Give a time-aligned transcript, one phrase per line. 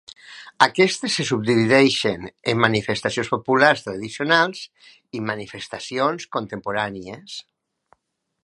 [0.65, 4.65] Aquestes se subdivideixen en manifestacions populars tradicionals
[5.21, 7.39] i manifestacions contemporànies.